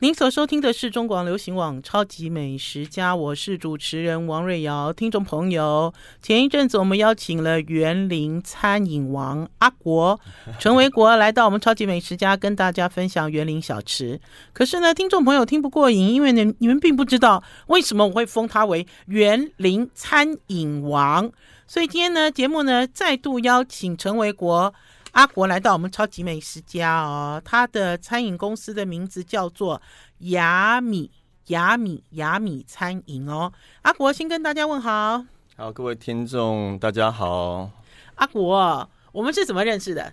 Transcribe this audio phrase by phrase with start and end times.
[0.00, 4.92] 您所收听的是中广流行网《超级美食家》，我是主持人王瑞瑶。
[4.92, 10.20] 听众朋友，前一阵子我们邀请了园林餐饮王阿国
[10.60, 14.20] 陈维国来到我们《超级美食家》，跟大家分享园林小吃。
[14.52, 21.28] 可是呢，听众朋友听不过瘾，因为呢，你们并不知道为什么我会封他为园林餐饮王。
[21.66, 24.72] 所以今天呢，节目呢再度邀请陈维国。
[25.18, 29.82] 阿国来到我们超级美食家哦，他的餐饮公司的名字叫做
[30.18, 31.10] 雅米
[31.48, 33.52] 雅米雅米餐饮哦。
[33.82, 35.24] 阿国先跟大家问好，
[35.56, 37.68] 好，各位听众大家好。
[38.14, 40.12] 阿国，我们是怎么认识的？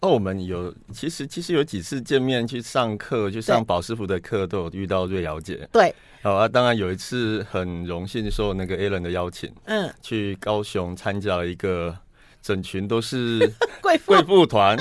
[0.00, 5.68] 哦，我们有其实其实有几次见面去上课，去上宝师傅的课，都有遇到瑞瑶姐。
[5.70, 11.94] 对，好啊，当然有一次很荣幸受那个 Alan 的邀请，嗯，去高雄参加了一个。
[12.42, 13.38] 整群都是
[13.82, 14.76] 贵妇贵妇团，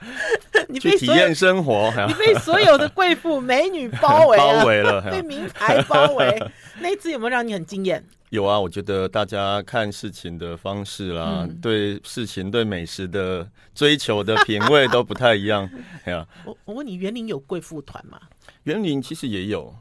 [0.80, 1.92] 去体验生活。
[2.06, 6.42] 你被所有的贵妇美女包围， 包围了，被名牌包围。
[6.80, 8.04] 那一次有没有让你很惊艳？
[8.30, 15.68] 有啊，我觉得大家看事情的方式啦，嗯、对事情、对美食的追求的品味都不太一样。
[16.04, 18.18] 哎呀，我我问你，园林有贵妇团吗？
[18.64, 19.72] 园林其实也有。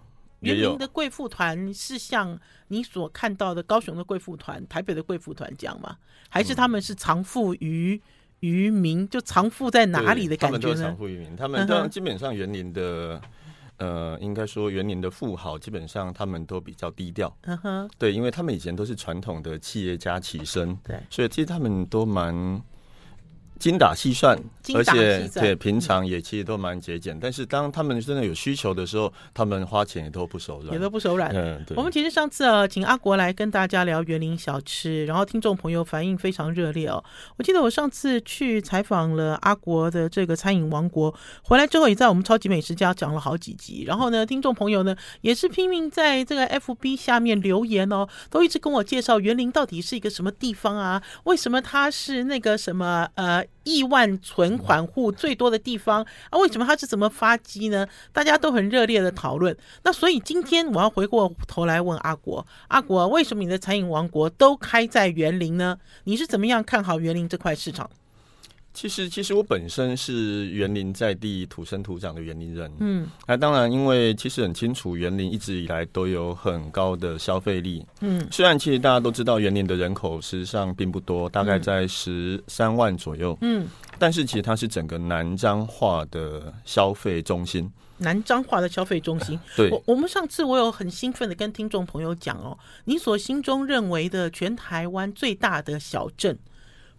[0.54, 5.98] 员林的贵妇团是像你所看到的高雄的贵妇团、台北的贵妇团这样吗？
[6.30, 8.00] 还是他们是藏富于
[8.40, 10.62] 于民，就藏富在哪里的感觉呢？
[10.62, 13.22] 他们都藏富于民，他们当然基本上园林的，
[13.78, 17.36] 呃，应该说园林的富豪基本上他们都比较低调。
[17.42, 22.62] 嗯哼，对，因为他们以前都是传统的企业家起身，对，所以其实他们都蛮。
[23.58, 24.38] 精打细算，
[24.74, 27.18] 而且对平常也其实都蛮节俭。
[27.20, 31.32] 但是当他们真的有需求的时候，他们花钱也都不手软，也都不手软。
[31.34, 31.78] 嗯，对。
[31.78, 37.02] 我们其实上次啊，请阿国来跟大家聊园林小吃，然后听众朋友反应非常热烈哦。
[37.38, 43.86] 我记得我上次去采访了阿国的这个餐饮王国，回来之后也在我们超级美食家讲了好几集。
[43.88, 51.02] 然后呢，听众朋友呢也是拼命在这个 FB 下面留言哦，都一直跟我介绍园林到底是一个什么地方啊？
[51.24, 53.45] 为什么它是那个什么呃？
[53.64, 57.88] 亿万存款户最多的地方啊，为什么它是怎么发迹呢？
[58.12, 59.56] 大家都很热烈的讨论。
[59.84, 65.78] 那所以今天我要回过头来问阿国，阿国，为什么你的餐饮王国都开在园林呢？
[66.04, 67.90] 你是怎么样看好园林这块市场？
[68.76, 72.70] 其实，其实我本身是园林在地土生土长的园林人。
[72.80, 77.86] 嗯，那当然，因为其实很清楚，园林一直以来都有很高的消费力。
[78.02, 83.36] 嗯，虽然其实大家都知道，园林的人口实际上并不多，大概在十三万左右。
[83.40, 83.66] 嗯，
[83.98, 87.72] 但是其实它是整个南彰化的消费中心。
[87.98, 89.40] 南彰化的消费中心。
[89.56, 96.38] 对，我我们上次我有很兴奋的跟听众朋友讲哦，你所心中认为的全台湾最大的小镇。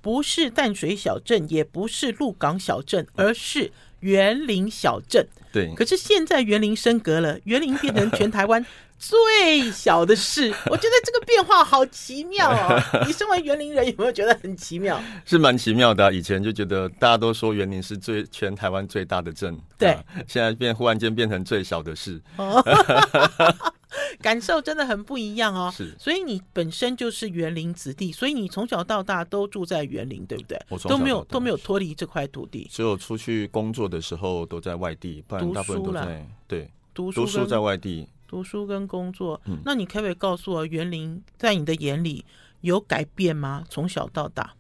[0.07, 5.27] 不是淡水小镇，也不是鹿港小镇，而是园林小镇。
[5.53, 8.65] 对，可是现在园林升格了，园林变成全台湾
[9.01, 10.55] 最小的市。
[10.71, 12.81] 我觉得这个变化好奇妙哦。
[13.05, 15.03] 你身为园林人，有没有觉得很奇妙？
[15.25, 16.13] 是蛮奇妙的啊。
[16.13, 22.23] 以前就觉得大家都说园林是最全台湾最大的镇，对，啊，现在变忽然间变成最小的市。
[24.21, 30.59] 感受真的很不一样哦，是，所以你本身就是园林子弟，所以你从小到大都住在园林，对不对？
[30.89, 39.41] 都没有都没有脱离这块土地，只有出去工作的时候都在外地，不然大部分都在对读书读书在外地，读书跟工作。
[39.45, 42.25] 嗯，那你可不可以告诉我，园林在你的眼里
[42.63, 43.65] 有改变吗？
[43.69, 44.55] 从小到大？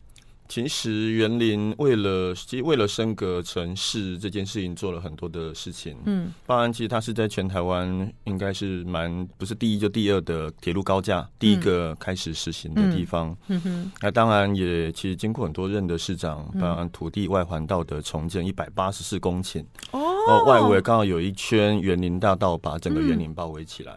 [0.48, 13.60] 其实园林为了其实为了升格城市这件事情做了很多的事情，嗯，当然其实它是在全台湾应该是蛮不是第一就第二的铁路高架第一个开始实行的地方，嗯。
[13.60, 20.00] 哼，那当然也其实经过很多任的市长，当然土地外环道的重建一百八十四公顷，哦，
[20.47, 23.94] 外围刚好有一圈园林大道把整个园林包围起来，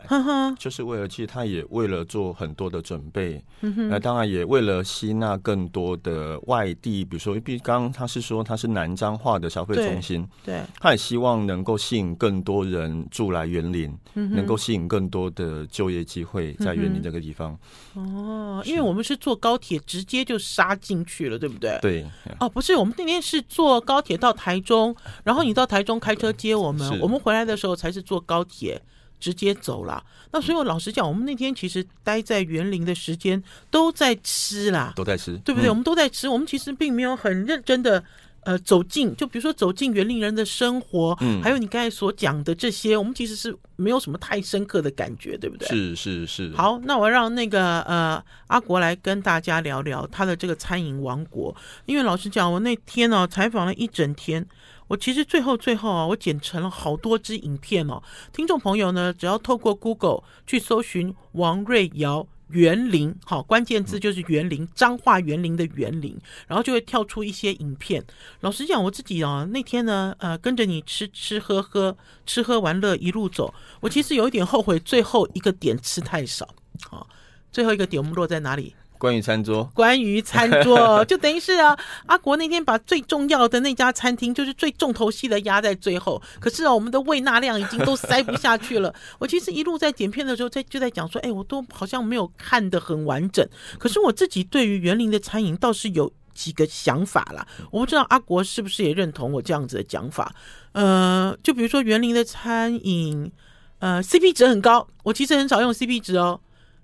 [0.58, 3.44] 就是为了其实他也为了做很多的准备，
[3.90, 6.40] 那当然也为了吸纳更多的。
[6.48, 17.58] 外地，比如说，比刚刚他是说他是南彰化的消费中心，对，对，他也希望能够吸引更多人住来园林，嗯、能够吸引更多的就业机会在园林这个地方。
[17.94, 21.78] 哦，因为我们是坐高铁直接就杀进去了，对不对？
[21.82, 22.06] 对。
[22.40, 28.82] 哦，不是，我们那天是坐高铁到台中，然后你到台中开车接我们，我们回来的时候才是坐高铁。
[29.22, 30.02] 直接走了，
[30.32, 35.68] 那所以我老实讲，我们那天其实待在园林的时间都在吃啦，都在吃，对不对？
[35.68, 38.02] 嗯、我们都在吃，我们其实并没有很认真的
[38.42, 45.68] 呃走进，就比如说走进园林人的生活，嗯，还有你刚才所讲的这些，我们其实是没有什么太深刻的感觉，对不对？
[45.68, 46.52] 是是是。
[46.56, 51.56] 好，那我让那个呃阿国来跟大家聊聊他的这个餐饮王国，
[51.86, 54.46] 因为老实讲，我那天呢、哦、采访了一整天。
[54.88, 58.02] 我其实最后最后啊，我剪成了好多支影片哦。
[58.34, 66.18] 听众朋友呢，只要透过 Google 去搜寻王瑞瑶员林，好，关键字就是园林，彰化园林的园林，
[66.48, 68.04] 然后就会跳出一些影片。
[68.42, 76.48] 老实讲，我自己啊，那天呢，呃，跟着你吃吃喝喝，吃喝玩乐一路走，我其实有一点后悔，最后一个点吃太少。
[76.90, 77.08] 好，
[77.52, 78.76] 最后一个点我们落在哪里？
[79.00, 81.76] 关于餐桌，关于餐桌， 就等于是啊，
[82.06, 86.22] 阿国那天把最重要的那家餐厅，就是最重头戏的压在最后。
[86.40, 88.94] 可是啊，我们的胃纳量已经都塞不下去了。
[89.18, 93.48] 我其实一路在剪片的时候，在就在讲说，哎，我都好像没有看得很完整。
[93.78, 97.48] 可是我自己对于园林的餐饮倒是有几个想法啦。
[97.72, 100.36] 我不知道阿国是不是也认同我这样子的讲法？
[100.74, 103.32] 呃，就比如说园林的餐饮，
[103.80, 104.86] 呃，CP 值很高。
[105.04, 106.42] 我其实很少用 CP 值哦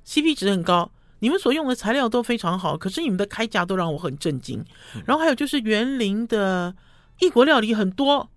[0.07, 0.89] ，CP 值很高。
[1.25, 4.63] 你们所用的材料都非常好，可是你们的开价都让我很震惊。
[5.07, 6.71] 然后还有就是园林的
[7.19, 8.29] 异国料理很多，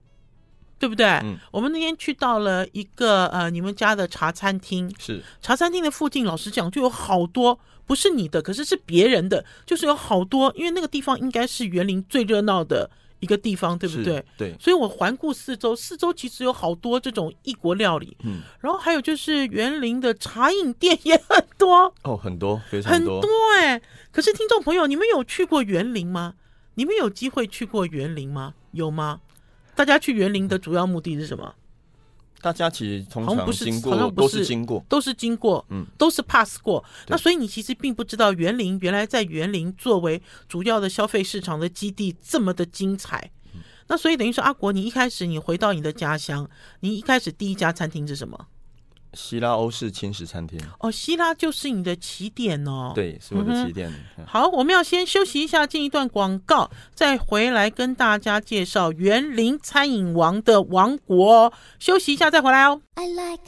[0.79, 1.07] 对不对？
[1.23, 1.37] 嗯。
[1.51, 12.91] 我们那天去到了一个呃你们家的茶餐厅，是茶餐厅的附近，老实讲就有好多不是你的，可是是别人的，就是有好多，因为那个地方应该是园林最热闹的。
[13.21, 14.25] 一个地方，对不对？
[14.37, 18.17] 对，所以我环顾四周，四周其实有好多这种异国料理。
[18.25, 23.83] 嗯，然后还有就是园林的茶饮店也很多哦，很多，非常多，很多哎、欸。
[24.13, 26.35] 可是听众朋友，你们有去过园林吗？
[26.75, 28.55] 你们有机会去过园林吗？
[28.73, 29.21] 有吗？
[29.75, 31.55] 大家去园林的主要目的是什么？
[32.41, 36.85] 大家其实通常不是经过，好像不是都是经过，都是经过，嗯，都是 pass 过。
[37.09, 43.31] 那所以你其实并不知道园林原来在园林作为主要的消费市场的基地这么的精彩。
[43.89, 46.49] 那所以等于说，阿国，你一开始你回到你的家乡，
[46.81, 48.47] 你一开始第一家餐厅是什么？
[49.19, 50.59] 希腊欧式轻食餐厅。
[50.79, 52.93] 哦，希腊就是你的起点哦。
[52.95, 53.93] 对，是我的起点。
[54.17, 61.53] 嗯、好，我们要先休息一下，进一段广告，再回来跟大家介绍园林餐饮王的王国。
[61.81, 62.81] 休息一下再回来哦。
[62.95, 63.43] I like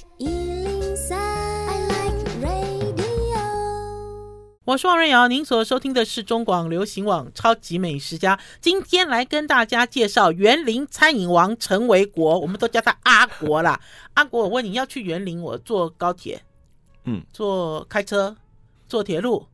[4.71, 13.81] 我是王瑞瑶，您所收听的是中广流行网《超级美食家》，今天来跟大家介绍园林餐饮王陈维国，我们都叫他阿国啦。
[14.15, 16.41] 阿国，我问你要去园林，我坐高铁，
[17.03, 18.37] 嗯，坐开车，
[18.87, 19.45] 坐铁路，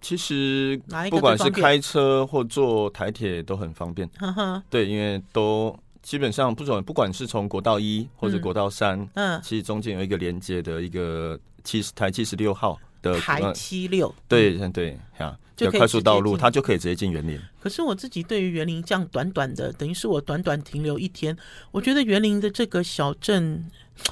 [0.00, 0.80] 其实
[1.10, 4.08] 不管是开车或坐台铁都很方便。
[4.20, 12.78] 呵呵，对，因为都基本上不管不管是从国道一或者国道三，嗯，其实中间有一个连接的一个七十台七十六号。
[13.02, 17.38] 的台七六，对对呀，就快速道路，它就可以直接进园林。
[17.60, 21.36] 可是我自己对于园林这样短短的，等于是我短短停留一天，
[21.70, 23.64] 我觉得园林的这个小镇，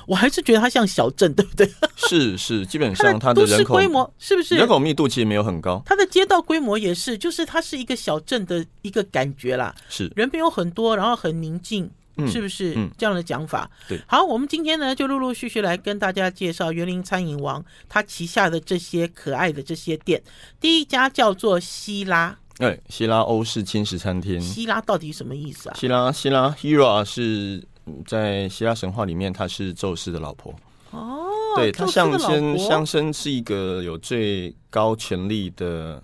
[0.06, 1.69] 我还是觉得它像小镇，对不对？
[1.96, 11.91] 是是，基本上它的人口规模是不是人口密度其实没有很高，它的街道规模也是，就是它是一个小镇的一个感觉啦，是人没有很多，然后很宁静。
[12.26, 13.70] 是不是这样的讲法？
[13.88, 20.23] 对，好，我们今天呢就陆陆续续来跟大家介绍园林餐饮王他旗下的这些可爱的这些店。
[20.61, 24.41] 第一家叫做希拉，哎，希拉欧式轻食餐厅。
[24.41, 25.76] 希拉到底什么意思啊？
[25.79, 27.65] 希拉，希拉，Hera 是
[28.06, 30.55] 在希腊神话里面，她是宙斯的老婆。
[30.91, 36.03] 哦，对，她象征象征是一个有最高权力的。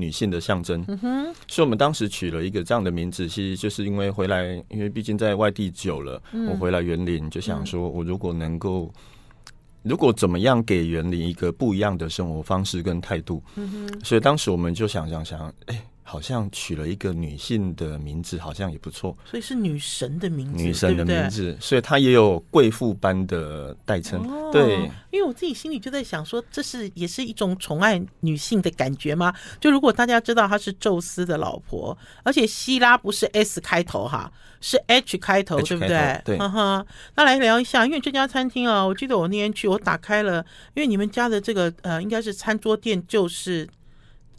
[0.00, 8.92] 女性的象征，嗯哼，所以我们当时取了一个这样的名字，其实就是因为回来，因为毕竟在外地久了，嗯、我回来园林就想说，我如果能够，
[9.82, 13.42] 如果怎么样给园林一个不一样的生活方式跟态度，
[14.04, 15.82] 所以当时我们就想想想，哎、欸。
[16.08, 19.14] 好像取了一个女性的名字，好像也不错。
[19.26, 24.22] 所以是女神的名字，女神的名字，所以她也有贵妇般的代称。
[24.22, 29.34] 哦、对，因为我自己心里就在想说，这是也是一种宠爱女性的感觉吗？
[29.60, 36.22] 就如果大家知道她是宙斯的老婆，而且希拉不是 S 开头哈，是 H 开头，对不对？
[36.24, 36.86] 对，哈哈。
[37.16, 40.42] 那来聊一下，因为这家餐厅啊，我记得我那天去，我打开了，
[40.74, 43.68] 因为你们家的这个呃，应该是餐桌店，就是。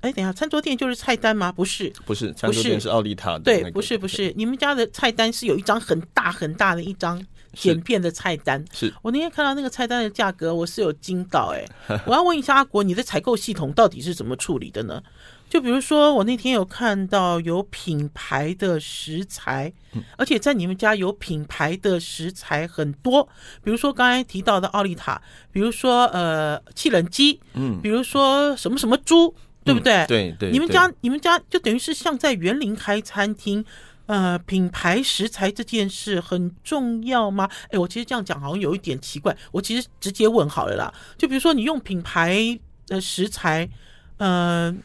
[0.01, 1.51] 哎，等一下，餐桌店就是菜单吗？
[1.51, 3.61] 不是，不是，餐桌店是奥利塔的、那个。
[3.63, 7.21] 对，不是，不是，你们家的菜单是有一张很大很大的一张
[7.53, 8.63] 简便的菜单。
[8.71, 11.65] 是我那天看到那个菜单的价格，我是有惊到哎。
[12.07, 15.03] 我要问一下阿国，你的采购系统到底是怎么处理的呢？
[15.49, 19.73] 就比如说，我那天有看到有品牌的食材，
[20.15, 23.27] 而且在你们家有品牌的食材很多，
[23.63, 25.19] 比如说刚才提到的奥利塔，
[25.51, 29.35] 比如说呃气冷鸡，嗯，比如说什么什么猪。
[29.63, 30.05] 对不对？
[30.07, 33.63] 对对，你们家你们家就等于是像在园林开餐厅，
[34.07, 37.47] 呃，品牌食材这件事很重要吗？
[37.69, 39.35] 哎，我其实这样讲好像有一点奇怪。
[39.51, 40.91] 我其实直接问好了啦。
[41.17, 43.69] 就比如说，你用品牌的食材，
[44.17, 44.75] 呃，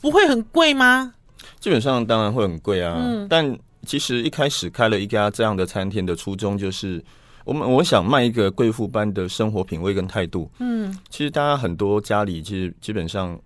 [0.00, 1.14] 不会很贵吗？
[1.58, 2.96] 基本上当然会很贵啊。
[2.96, 3.26] 嗯。
[3.28, 7.02] 但其实一开始开了一家这样的餐厅的初衷，就是
[7.44, 10.48] 我们我想卖一个贵妇般的生活品味跟态度。
[10.60, 10.96] 嗯。
[11.10, 13.36] 其实大家很多家里其实基本上。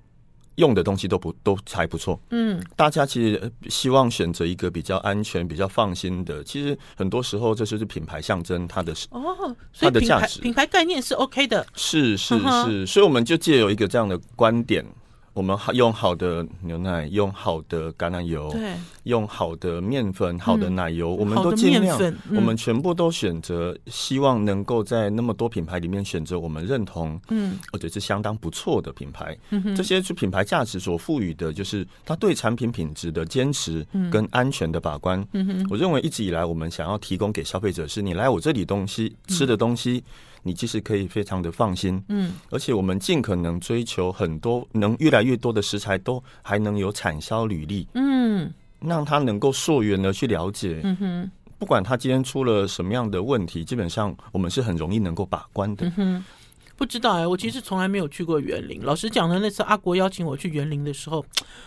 [0.59, 6.43] 用的东西都不都还不错，嗯，大家其实希望选择一个比较安全、比较放心的。
[6.43, 12.37] 其实很多时候这就是品牌象征它的哦，它的价值，品牌概念是 OK 的，是是
[12.67, 14.85] 是，所以我们就借由一个这样的观点。
[15.39, 29.39] 我们用好的牛奶，用好的橄榄油，对，用好的面粉、好的奶油，嗯、我们都尽量，嗯、我们全部都选择，希望能够在那么多品牌里面选择我们认同，嗯，而且是相当不错的品牌。
[29.51, 35.25] 嗯、这些是品牌价值所赋予的，就是它对产品品质的坚持跟安全的把关。
[35.35, 40.03] 嗯、我认为一直以来我们想要提供给消费者是，你来我这里东西吃的东西。
[40.43, 55.87] 嗯你其实可以非常的放心，嗯，而且我们尽可能追求很多，能越来越多的食材都还能有产销履历，嗯，让他能够溯源的去了解，嗯哼，不管他今天出了什么样的问题，基本上我们是很容易能够把关的。
[55.87, 56.25] 嗯哼，
[56.79, 58.81] 不知道哎、欸，我其实从来没有去过园林。
[58.85, 61.27] 老实讲呢，那次阿国邀请我去园林的时候，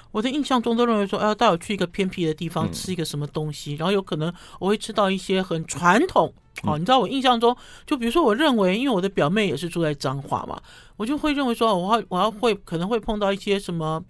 [0.09, 6.33] 我的印象中都认为说，要带我去一个偏僻的地方吃一个什么东西，嗯、然后有可能我会吃到一些很传统。
[6.63, 7.53] 哦，你知道我印象中，
[7.85, 10.57] 就比如说，我认为，因为我的表妹也是住在彰化嘛，
[10.95, 14.01] 我就会认为说，我要我要会可能会碰到一些什么。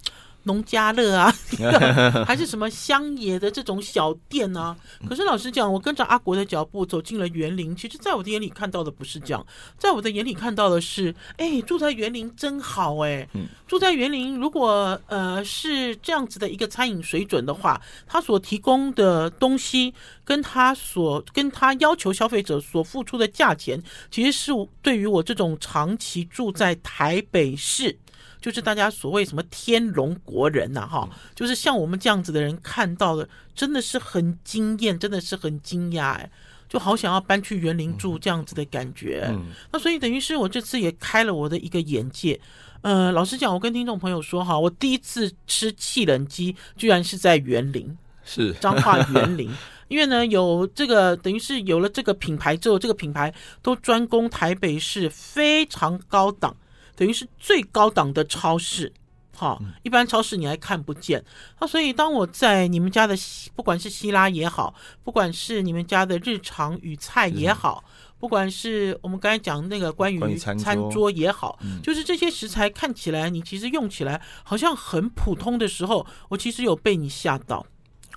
[0.43, 1.33] 农家乐啊，
[2.25, 4.75] 还是什么乡野的这种小店啊？
[5.07, 9.45] 可是老实讲，我跟着阿国的脚步走进了园林，其实在我的眼里看到的不是这样，
[9.77, 13.27] 在我的眼里看到的是，哎，住在园林真好哎！
[13.67, 19.93] 住在园林，如果呃是这样子的一个餐饮水准的话，他所提供的东西，
[20.25, 27.97] 跟他所跟他要求消费者所付出的价钱，其实是对于我这种长期住在台北市。
[28.41, 36.31] 就是大家所谓什么天龙国人呐，哈，就是像我们这样子的人看到的，真的是很惊艳，真的是很惊讶，哎，
[36.67, 39.27] 就好想要搬去园林住这样子的感觉。
[39.29, 42.41] 嗯，那所以等于是我这次也开了我的一个眼界。
[42.81, 47.95] 呃，老实讲，我跟听众朋友说哈，我第一次吃气冷鸡，居然是在园林，
[48.25, 49.51] 是彰化园林，
[49.87, 53.31] 因为呢有这个等于是有了这个品牌之后，这个品牌
[53.61, 56.57] 都专攻台北市非常高档。
[57.01, 58.93] 等于是最高档的超市，
[59.35, 61.25] 好，一般超市你还看不见。
[61.59, 63.15] 那所以当我在你们家的
[63.55, 64.71] 不管是希拉也好，
[65.03, 67.83] 不管是你们家的日常与菜也好，
[68.19, 77.65] 不管是我们刚才讲那个关于餐桌也好，就是这些食材看起来你其实用起来好像很普通的时候，我其实有被你吓到。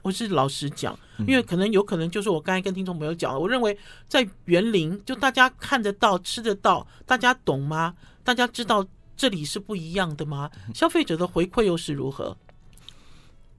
[0.03, 3.75] 我是老实讲，因为可能有可能就是我刚才跟听众朋友讲了，我认为
[4.07, 7.95] 在园林就大家看得到、吃得到，大家懂吗？
[8.25, 8.85] 大家知道
[9.17, 10.51] 这里是不一样的吗？
[10.75, 12.37] 消费者的回馈又是如何？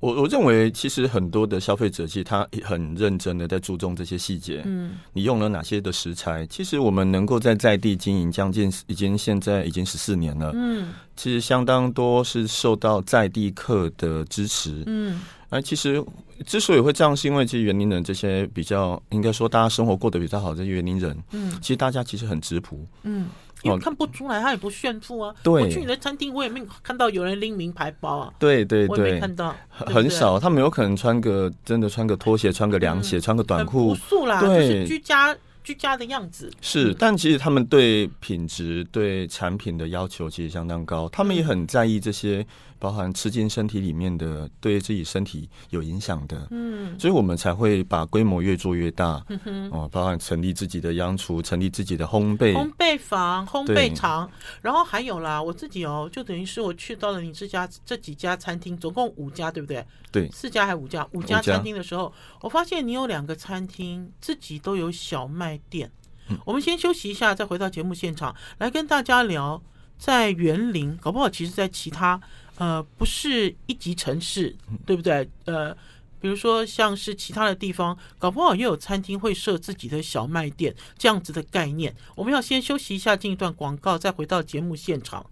[0.01, 4.61] 我我认为，其实很多的消费者其实他很认真的在注重这些细节。
[4.65, 6.45] 嗯，你用了哪些的食材？
[6.47, 10.51] 其实我们能够在在地经营将近已经现在已经十四年了。
[10.53, 14.83] 嗯，其实相当多是受到在地客的支持。
[14.85, 16.03] 嗯，而其实
[16.45, 22.85] 之所以会这样，是因为其实园林人这些比较应该说大家生活过得比较好的这些园林人，嗯，其实大家其实很质朴。
[23.03, 23.27] 嗯。
[23.65, 25.35] 因为看不出来，他也不炫富啊。
[25.43, 28.33] 对，我去你的餐厅，我也没看到有人拎名牌包啊。
[28.37, 30.39] 对对对，我也没看到，很少。
[30.39, 36.51] 他们有可能穿个真的穿个拖鞋，穿个凉鞋，穿个短裤，朴素啦，就是居家居家的样子。
[36.61, 42.45] 是，但其实他们对品质、对产品的要求其实相当高，他们也很在意这些。
[42.85, 52.53] 包含吃进身体里面的，对自己身体有影响的，嗯，所以我们才会把规模越做越大，嗯哼，哦，包含成立自己的央厨，成立自己的烘焙。
[52.53, 54.29] 烘焙房、烘焙厂，
[54.61, 59.83] 然后还有啦，我自己哦，就等于是我去到了你这家这几家餐厅，总共五家，对不对？
[60.11, 61.41] 对，四家还五家，五家。
[61.41, 65.89] 餐厅的时候，我发现你有两个餐厅自己都有小卖店。
[66.29, 69.59] 嗯，我们先休息一下，再回到节目现场来跟大家聊，
[69.97, 72.21] 在园林，搞不好其实在其他。
[72.57, 75.29] 呃，不是一级城市，对不对？
[75.45, 75.75] 呃，
[76.19, 81.93] 比如说像是其他的地方，搞不好又有餐厅会设自己的小卖店这样子的概念。
[82.15, 85.25] 我们要先休息一下，进一段广告，再回到节目现场。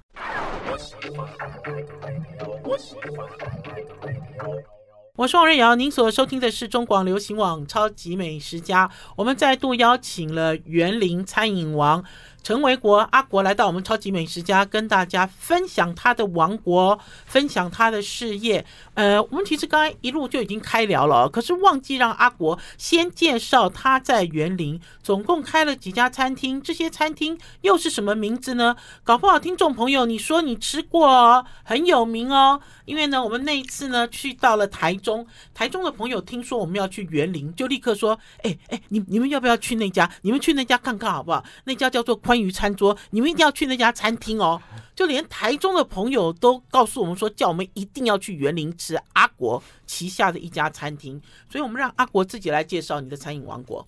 [5.16, 12.04] 我是王瑞瑶，您所收听的是中广流行网《超级美食家》，我们再度邀请了园林餐饮王。
[12.44, 18.66] 陈维国阿国来到我们超级美食家，跟大家分享他的王国，分享他的事业。
[18.96, 28.76] 呃，我们其实刚才一路就已经开聊了，可是忘记让阿国先介绍他在园林总共开了几家餐厅，这些餐厅又是什么名字呢？
[29.06, 32.60] 搞不好听众朋友，你说你吃过哦，很有名哦。
[32.84, 40.12] 因为呢，我们那一次呢去到了台中，台中的朋友听说我们要去园林，就立刻说：“哎哎，你你们要不要去那家？
[40.24, 41.42] 你们去那家看看好不好？
[41.64, 44.62] 那家叫做宽愉餐桌，你们一定要去那家餐厅哦。”
[44.96, 51.20] 就连台中的朋友都告诉我们说，叫我们一定要去园林吃阿国旗下的一家餐厅。
[51.50, 53.86] 所以我们让阿国自己来介绍你的餐饮王国。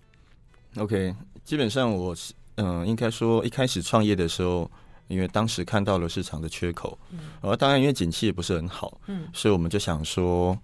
[0.77, 4.69] OK，基本上我是嗯，应该说一开始创业的时候。
[5.07, 10.57] 因为当时看到了市场的缺口，嗯而、嗯、当然因为景气也不是很好，嗯，所以我们就想说，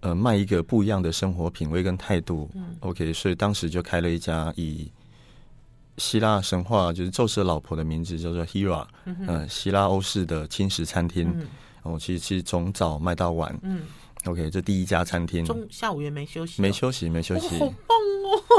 [0.00, 4.92] 呃，卖一个不一样的生活品味跟态度，嗯，OK，所以当时就开了一家以
[6.02, 11.46] 希腊神话就是宙斯的老婆的名字叫做 Hera，嗯、呃，希腊欧式的轻食餐厅，嗯，
[11.84, 13.82] 我其实其实从早卖到晚，嗯
[14.24, 17.96] ，OK，这第一家餐厅，中下午也没休息、哦，没休息，没休息，哦、好棒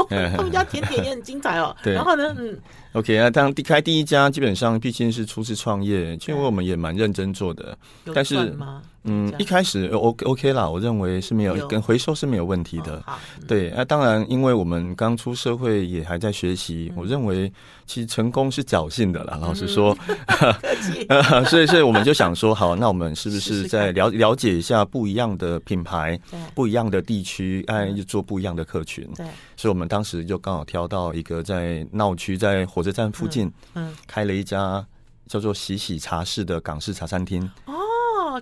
[0.08, 2.58] 哦， 他们家甜点也很精彩哦， 对，然后呢，嗯。
[2.92, 7.76] OK 那，当第开第一家，基本上毕竟是初次创业，其实我们也蛮认真做的。
[8.14, 8.56] 但是，
[9.04, 13.02] 嗯，一开始 OK OK 啦，我认为是没有跟回收是没有问题的。
[13.46, 16.92] 对，那当然，因为我们刚出社会，也还在学习。
[16.96, 17.52] 我认为，
[17.86, 19.38] 其实成功是侥幸的啦。
[19.40, 19.96] 老实说，
[21.48, 26.18] 所以，所以我们就想说，好，那我们是不是在了了解一下不一样的品牌，
[26.54, 29.06] 不一样的地区，哎，就做不一样的客群。
[29.14, 34.84] 对，所以我们当时就刚好挑到一个在闹区，在火车站附近，嗯，开了一家
[35.28, 37.42] 叫做“喜喜茶室”的港式茶餐厅。
[37.66, 37.74] 哦，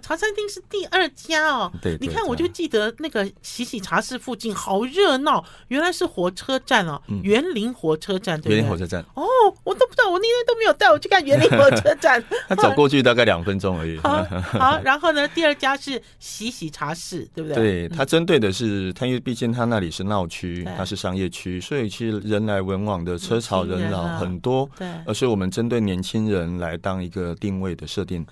[0.03, 1.73] 茶餐厅是第二家哦。
[1.81, 9.03] 对，你看，我就记得那个洗洗茶室附近好热闹，原来是火车站哦，园林火车站，对，员林火车站。
[9.15, 9.25] 哦，
[9.65, 12.23] 我都不知道，我那天都没有带我去看园林火车站。
[12.49, 13.97] 他走过去大概两分钟而已。
[13.99, 17.87] 好，然后呢，第二家是洗洗茶室，对不对？
[17.87, 24.69] 对，它针对的是它，因为毕竟它那里是闹区，它是商业区，所以其实人来人往的车潮人潮很多。
[24.79, 28.27] 对，而是我们针对年轻人来当一个定位的设定，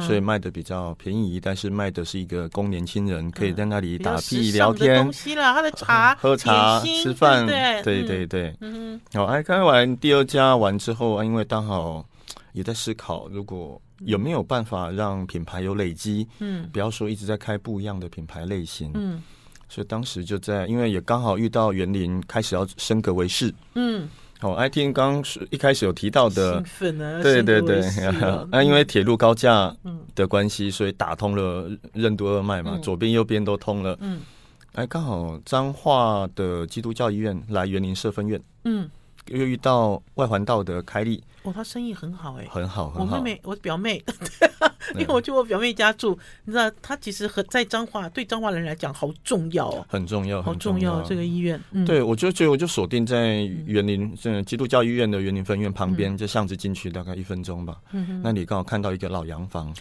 [0.00, 8.54] 所以卖的比较便宜，但是卖的是一个供年轻人可以在那里打屁聊天，东西了，他的茶、喝茶、吃饭，对对对。
[8.60, 12.04] 嗯，好，哎，开完第二家完之后啊，因为刚好
[12.52, 19.22] 也在思考，如果有没有办法让品牌有累积，嗯，不要说一直在开不一样的品牌类型，嗯，
[19.68, 24.08] 所以当时就在，因为也刚好遇到园林开始要升格为市，嗯。
[24.38, 26.62] 好，，I T 刚是一开始有提到的，
[27.22, 27.80] 对对对，
[28.52, 29.74] 啊，因为铁路高架
[30.14, 33.96] 的关系，所以打通了任督二脉嘛，左边右边都通了。
[34.00, 34.20] 嗯，
[34.74, 38.90] 哎，刚好彰化的基督教医院来园林社分院，嗯，
[39.28, 41.24] 又遇到外环道的开立。
[41.42, 43.16] 哦，他生意很好哎，很好很好。
[43.16, 44.04] 我妹妹，我表妹，
[44.94, 51.60] 因为我去我表妹家住，你知道，他其实和在彰化，对彰化人来讲好重要哦，很重要，好重要这个医院。
[51.86, 57.76] 对，我就觉得我就锁定在园林，这基督教医院的园林分院旁边，就巷子进去大概一分钟吧。
[57.92, 59.74] 嗯，那你刚好看到一个老洋房。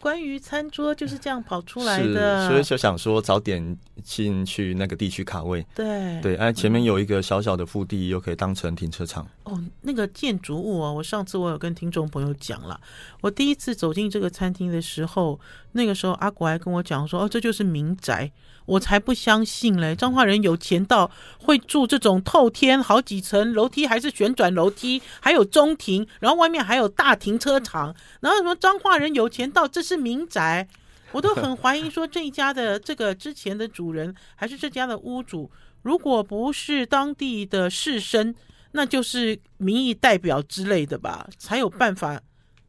[0.00, 5.64] 关于餐桌就是这样跑出来的，所以就想说早点进去那个地区卡位。
[5.74, 9.26] 对对，哎，前面有一个小小的腹地，又可以当成停车场。
[9.44, 12.80] 哦，那个建筑物啊，我上次我有跟听众朋友讲了，
[13.20, 15.38] 我第一次走进这个餐厅的时候，
[15.72, 18.32] 那个时候阿国还跟我讲说，哦，这就是民宅。
[18.70, 19.96] 我才不相信嘞！
[19.96, 27.92] 彰化人有钱到会住这种透天好几层楼梯，还是旋转楼梯，还有中庭，然后外面还有大停车场。
[28.20, 30.68] 然后什么彰化人有钱到这是民宅，
[31.10, 35.50] 我都很怀疑说这一家的这个之前的主人还是这家的屋主，
[35.82, 38.32] 如果不是当地的士绅，
[38.70, 42.20] 那就是民意代表之类的吧，才有办法，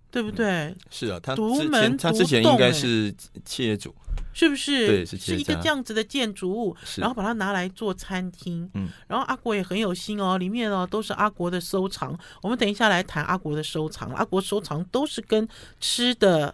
[0.09, 0.75] 对不对？
[0.89, 3.13] 是啊，他之前他之前应该是
[3.45, 3.93] 企业主。
[4.34, 4.88] 是不是？
[4.88, 8.70] 对，是，是一个这样子的建筑物，然后把它拿来做餐厅。
[8.74, 12.17] 嗯，然后阿国也很有心哦，里面哦都是阿国的收藏。
[12.41, 14.10] 我们等一下来谈阿国的收藏。
[14.12, 15.48] 阿国收藏都是跟
[15.80, 16.54] 吃的、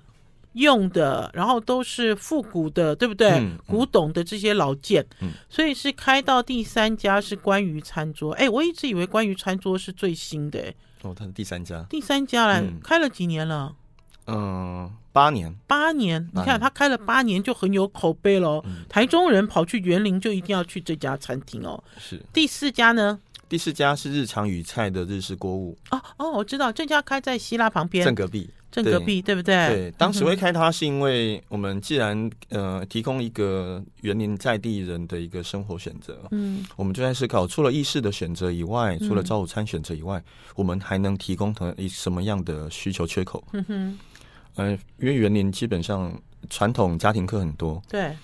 [0.54, 3.30] 用的，然后都是复古的，对不对？
[3.32, 5.06] 嗯、古董的这些老件。
[5.22, 8.34] 嗯，所以是开到第三家是关于餐桌。
[8.34, 10.74] 哎，我一直以为关于餐桌是最新的。
[11.04, 11.86] 哦，它是第三家。
[11.90, 13.76] 第三家来、嗯、开了几年了？
[14.28, 14.92] 嗯。
[15.14, 18.62] 八年，八年，你看他开了八年就很有口碑了。
[18.68, 21.84] 嗯、台中人跑去园林就一定要去这家餐厅哦。
[21.98, 23.20] 是第四家呢？
[23.50, 25.76] 第四家是日常与菜的日式锅物。
[25.90, 28.48] 哦哦，我知道这家开在希腊旁边，正隔壁。
[28.70, 29.56] 正隔壁对，不对？
[29.70, 40.24] 对，当时会开它是因为我们既然呃提供一个园林在地人的一个生活选择，嗯，我们就在思考，除了意式的选择以外，除了早午餐选择以外，嗯、
[40.58, 43.44] 我们还能提供同一什么样的需求缺口？
[43.54, 44.00] 嗯哼，
[44.58, 46.14] 呃，因为园林基本上
[46.50, 48.16] 传统家庭客很多，对。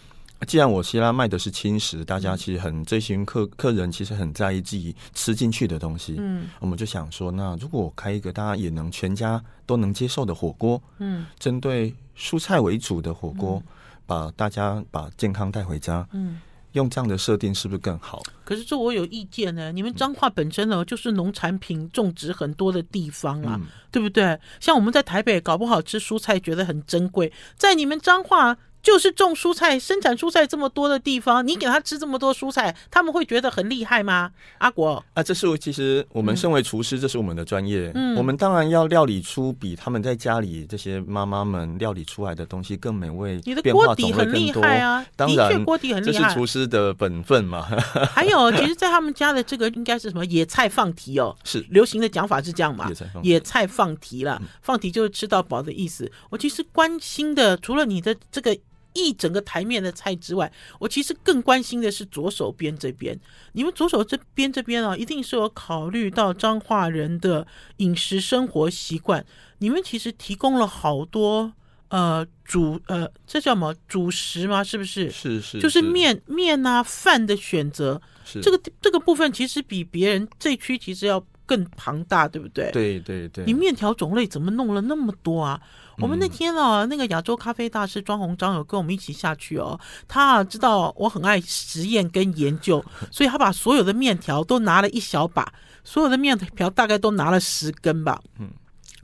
[0.45, 6.15] 既然我希拉卖的是轻食，大家其实很这群客客人其实很在意自己吃进去的东西。
[6.17, 13.73] 嗯，我们就想说，那如果我开一个大家也能全家都能接受的火锅，嗯，针对蔬菜为主的火锅，嗯，
[14.05, 16.41] 把大家把健康带回家，嗯，
[16.73, 18.21] 用这样的设定是不是更好？
[18.43, 19.71] 可是这我有意见呢。
[19.71, 24.39] 你们彰化本身呢，就是农产品种植很多的地方啊，嗯，对不对？
[24.59, 28.57] 像我们在台北搞不好吃蔬菜觉得很珍贵，在你们彰化。
[28.83, 34.31] 就是种蔬菜、生产蔬菜这么多的地方，你给他吃这么多蔬菜，他们会觉得很厉害吗？
[34.57, 37.89] 阿国啊，这是其实我们身为厨师，这是我们的专业。
[37.95, 43.39] 嗯，我们当然要料理出比他们在家里这些妈妈们料理出来的东西更美味。
[43.45, 47.65] 你的锅底很厉害啊，当然锅底很厉害，这是厨师的本分嘛。
[48.13, 52.89] 还有，其实，在他们家的这个应该是什么野菜放题哦， 是流行的讲法是这样嘛？
[52.89, 56.11] 野菜放野菜放题了，放题就是吃到饱的意思。
[56.29, 58.53] 我其实关心的，除了你的这个。
[58.93, 63.19] 一整个台面的菜之外，我其实更关心的是左手边这边。
[63.53, 67.45] 你们左手这边这边啊，一定是有考虑到彰化人的
[67.77, 69.25] 饮食生活习惯。
[69.59, 71.53] 你们其实提供了好多
[71.89, 74.63] 呃主呃，这叫什么主食吗？
[74.63, 75.09] 是不是？
[75.09, 78.01] 是是，就是面面啊饭的选择。
[78.25, 82.71] 是这个这个部分其实比别人这区其实要更庞大，对不对？
[82.71, 83.43] 对对对。
[83.45, 85.61] 你面条种类怎么弄了那么多啊？
[85.97, 89.79] 我们那天啊，那个亚洲咖啡大师庄鸿章有跟我们一起下去哦。
[90.07, 95.53] 他知道我很爱实验跟研究，所以他把所有的面条都拿了一小把，
[95.83, 98.19] 所有的面条大概都拿了十根吧。
[98.39, 98.49] 嗯，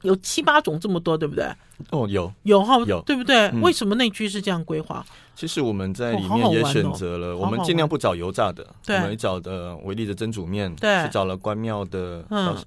[0.03, 1.45] 有七八种这么多，对不对？
[1.91, 2.31] 哦，有。
[2.43, 3.49] 有哈，有对不对？
[3.61, 5.05] 为什么那区是这样规划？
[5.35, 12.25] 其实我们在里面也选择了，我们尽量不找油炸的，我们找的维力的蒸煮面，对，是找了关庙的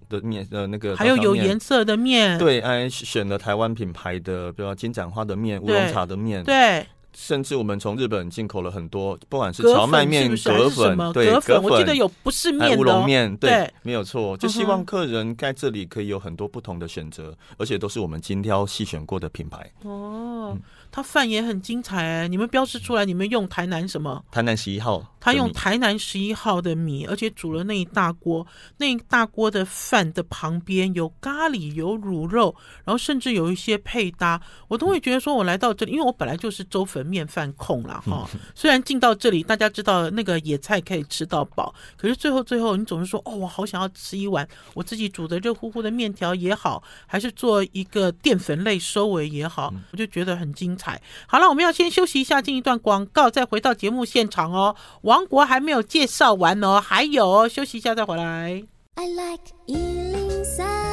[0.09, 6.87] 的面呃那个，还有有颜色的面，对，哎，选了台湾品牌的，比如说金盏花的面、乌龙茶的面，对。
[7.17, 14.37] 甚至我们从日本进口了很多，不管是荞麦面、葛粉，对，葛粉，我记得有不是面的乌龙面，对，没有错。
[14.37, 19.71] 就希望客人在这里可以有很多不同的选择，而且都是我们精挑细选过的品牌。
[19.83, 20.57] 哦，
[20.91, 22.29] 他饭也很精彩哎！
[22.29, 24.25] 你们标示出来，你们用台南什么？
[24.31, 25.03] 台南十一号。
[25.21, 28.45] 他用台南十一号的米，而且煮了那一大锅，
[28.79, 32.53] 那一大锅的饭的旁边有咖喱，有卤肉，
[32.85, 38.03] 然后甚至有一些配搭，我都会觉得说，我来到这里，因为我本来就是粥粉面饭控啦。
[38.07, 38.29] 哈。
[38.55, 51.01] 虽然进到这里，大家知道那个野菜可以吃到饱，可是最后最后，你总是说，哦，我好想要吃一碗我自己煮的热乎乎的面条也好，还是做一个淀粉类收尾也好，我就觉得很精彩。
[51.27, 54.75] 好了，我们要先休息一下，进一段广告，再回到节目现场哦。
[55.03, 58.63] 王国还没有介绍完哦，还有哦，休息一下再回来。
[58.95, 60.92] I like 103,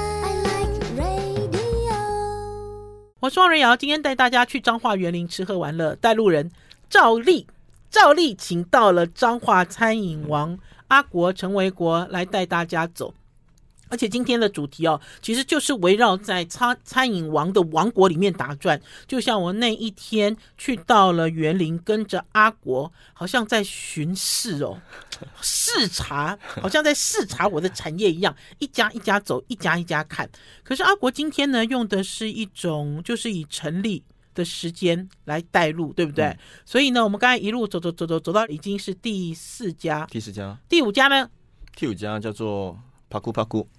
[3.29, 6.49] 我是王瑞瑶，今天带大家去彰化园林吃喝玩乐，带路人
[6.89, 7.45] 赵丽，
[7.91, 13.13] 赵丽请到了彰化餐饮王阿国陈维国来带大家走。
[13.89, 18.79] 而且今天的主题哦，其实就是围绕在餐餐饮王的王国里面打转。
[19.07, 24.79] 就像我那一天去到了园林，跟着阿国，好像在巡视哦，
[25.41, 30.29] 视察，好像在视察我的产业一样，一家一家走，一家一家看。
[30.63, 34.03] 可是阿国今天呢，用的是一种就是以成立
[34.35, 36.25] 的时间来带路，对不对？
[36.25, 41.29] 嗯、所以呢，我们刚才一路走走走走走到已经是第四家，第四家，第五家呢？
[41.75, 42.79] 第五家叫做。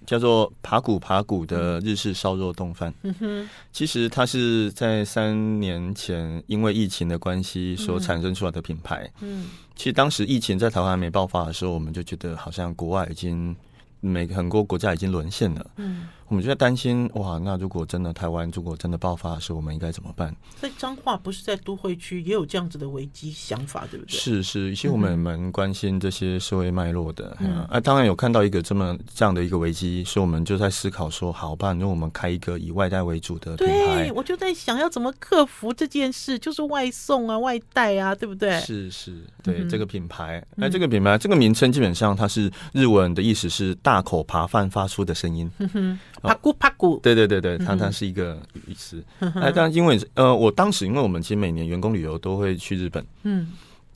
[0.05, 2.93] 叫做爬古爬古的日式烧肉冻饭。
[3.03, 9.09] 嗯哼，其实它是在三年前因为疫情的关系所产生出来的品牌。
[9.21, 13.55] 嗯，其实当时疫情在台湾还没爆发的时候，我们就觉得好像国外已经
[13.99, 15.71] 每个很多国家已经沦陷了。
[15.77, 16.07] 嗯。
[16.31, 20.33] 我们就在担心，哇，那如果真的台湾如果真的爆发的时候，我们应该怎么办？
[20.61, 24.17] 在彰化不是在都会区也有这样子的危机想法，对不对？
[24.17, 27.35] 是是，其实我们蛮关心这些社会脉络的。
[27.41, 33.73] 嗯，啊，当然有看到一个这么这样的一个危机，所以我们就在思考说，好吧，那我们开一个以外带为主的品牌。
[33.73, 38.57] 对，我就在想要怎么克服这件事，就是外送啊、外带啊，对不对？
[38.61, 45.51] 是是，对、嗯、这个品牌，哎，这个品牌这个名称基本上它是日文的意思是大口扒饭发出的声音。
[45.57, 45.99] 嗯哼。
[46.21, 49.03] 帕古帕古，对对对对，他他是一个意思。
[49.19, 53.47] 哎、嗯，但因为呃，我当时因为我们其实每年员工旅游都会去日本，嗯，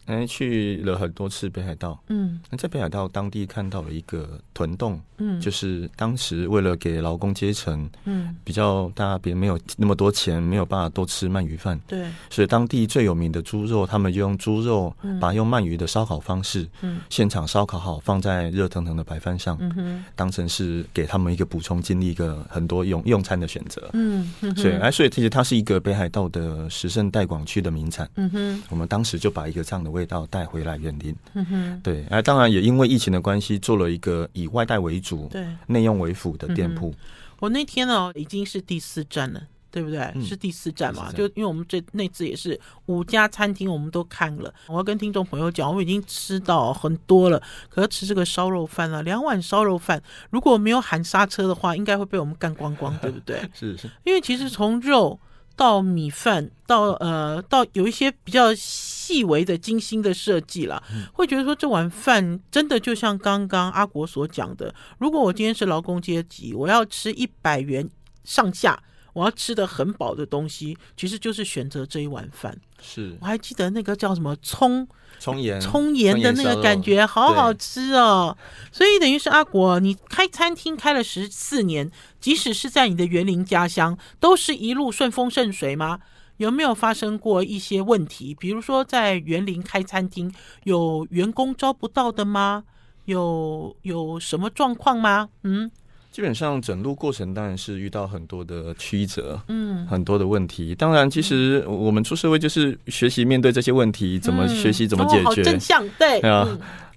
[0.05, 1.99] 哎，去了很多次北海道。
[2.07, 36.93] 嗯，那在北海道当地看到了一个屯洞，嗯，就是当时为了给劳工阶层，嗯，比较大家别没有那么多钱，没有办法多吃鳗鱼饭，对，所以当地最有名的猪肉，他们就用猪肉，把用鳗鱼的烧烤方式，嗯，现场烧烤好，放在热腾腾的白饭上，嗯，当成是给他们一个补充精力，一个很多用用餐的选择，嗯，所以哎，所以其实它是一个北海道的石胜代广区的名产，嗯哼，我们当时就把一个这样的味道带回来园林，嗯哼，对，哎，当然也因为疫情的关系，做了一个以外带为主，对，内用为辅的店铺。
[37.39, 39.99] 我那天呢，已经是第四站了，对不对？
[40.15, 41.11] 嗯、是第四站嘛？
[41.11, 44.53] 就因为我们这那次也是五家餐厅，我们都看了。
[44.67, 53.41] 我要跟听众朋友讲，我们已经吃到很多了，可是吃这个烧肉饭啊，两碗烧肉饭，如果没有喊刹车的话，应该会被我们干光光，对不对？
[53.53, 55.19] 是是，因为其实从肉
[55.55, 67.89] 到米饭到呃到有一些比较细微的精心的设计了，会觉得说这碗饭真的就像刚刚阿国所讲的，如果我今天是劳工阶级，我要吃一百元
[68.23, 68.81] 上下。
[69.15, 72.53] 我要吃的很饱的东西，其实就是选择这一碗饭。
[72.81, 74.85] 是，我还记得那个叫什么葱
[75.19, 78.37] 葱盐葱盐的那个感觉，好好吃哦。
[78.73, 86.01] 所以等于是阿国，你开餐厅开了十四年，即使是在你的园林家乡，都是一路顺风顺水吗？
[86.35, 88.35] 有没有发生过一些问题？
[88.35, 90.29] 比如说在园林开餐厅，
[90.65, 92.65] 有员工招不到的吗？
[93.05, 95.29] 有有什么状况吗？
[95.43, 95.71] 嗯。
[96.15, 100.73] 基本上整路过程当然是遇到很多的曲折，嗯，很多的问题。
[100.73, 105.43] 当然，其实我们出社会就是学习面对这些问题，怎么学习怎么解决。
[105.43, 106.47] 真相对啊，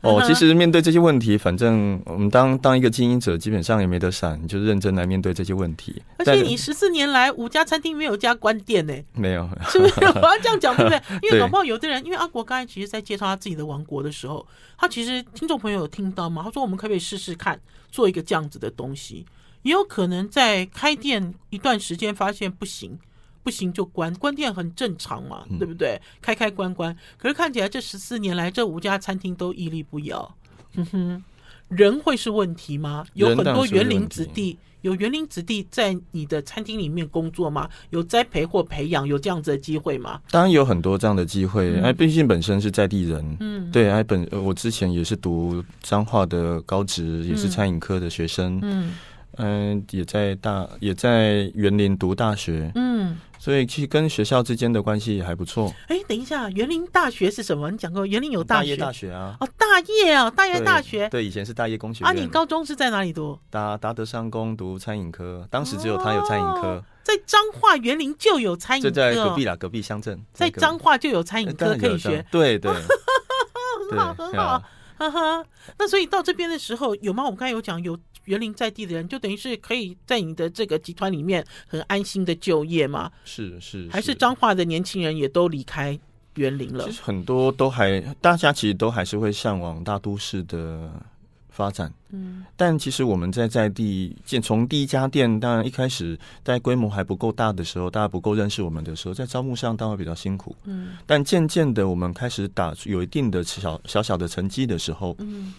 [0.02, 6.00] 哦，其实面对这些问题，反正我们当当一个经营者，基本上也没得闪，就是认真来面对这些问题。
[6.18, 8.94] 而且你十四年来五家餐厅没有家关店呢？
[9.14, 9.94] 没有， 是不是？
[10.04, 11.02] 我要这样讲对不对？
[11.22, 14.46] 因为搞不好有的人，因为阿国刚才其实在介绍他自己的王国的时候，
[14.78, 16.42] 他其实听众朋友有听到吗？
[16.44, 17.58] 他说我们可不可以试试看？
[17.90, 19.24] 做一个这样子的东西，
[19.62, 22.98] 也有可能在开店一段时间发现不行，
[23.48, 25.98] 不行就关，关店很正常嘛，对不对？
[26.20, 30.36] 开开关关，可是看起来这十四年来这五家餐厅都屹立不摇。
[30.74, 31.24] 哼哼，
[31.68, 33.06] 人会是问题吗？
[33.14, 34.58] 有很多园林子弟。
[34.82, 37.66] 有园林子弟在你的餐厅里面工作吗？
[37.88, 40.20] 有栽培或培养有这样子的机会吗？
[40.30, 41.74] 当然有很多这样的机会。
[41.76, 48.94] 哎、嗯，毕竟本身是在地人，嗯，对，哎，本我之前也是读彰化的高职，也是餐饮科的学生，嗯。
[49.40, 55.72] 嗯，也在大也在园林读大学，嗯，所以其实跟学校之间的关系也还不错。
[55.86, 57.70] 哎，等一下，园林大学是什么？
[57.70, 58.62] 你讲过园林有大学？
[58.62, 59.36] 大业大学啊？
[59.40, 61.08] 哦，大业啊，大业大学。
[61.08, 62.10] 对，以前是大业工学院。
[62.10, 63.38] 啊，你高中是在哪里读？
[63.50, 66.84] 达达德商工读餐饮科，当时只有他有餐饮科。
[67.02, 70.22] 在彰化园林就有餐饮科，就在隔壁啦，隔壁乡镇。
[70.32, 72.70] 在彰化就有餐饮科可以学，对 对，
[73.90, 74.62] 很好很好。
[74.98, 75.44] 哈哈，
[75.78, 77.22] 那所以到这边的时候有吗？
[77.22, 77.96] 我们刚才有讲有
[78.28, 83.10] 员林在地的人，就等于是可以在你的这个集团里面很安心的就业吗？
[83.24, 85.98] 是是，是，还是彰化的年轻人也都离开
[86.36, 86.84] 园林了？
[86.84, 90.90] 其实很多都还，大家其实都还是会向往大都市的。
[91.50, 105.52] 发展，嗯，但其实我们在在地建，从第一家店，当然一开始在规模还不够大的时候，大家不够认识我们的时候，在招募上当然比较辛苦，嗯，但渐渐的我们开始打有一定的小小小的成绩的时候，嗯，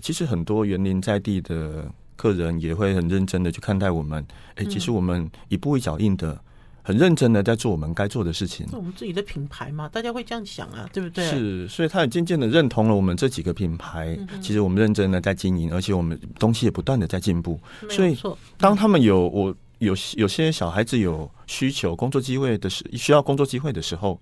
[0.00, 6.40] 其实很多园林在地的客人也会很认真的去看待我们，哎、欸，其实我们一步一脚印的。
[6.82, 11.24] 很认真的在做我们该做的事情，是我们自己的品牌嘛，大家会这样想啊，对不对？
[11.28, 14.16] 是，所以他也渐渐的认同了我们这几个品牌。
[14.18, 17.60] 嗯、其实我们认真的在经营，而且我们东西也不断的在进步。
[17.90, 18.16] 所以
[18.56, 24.20] 当他们有我有有些小孩子有需求工作机会的时，需要工作机会的时候，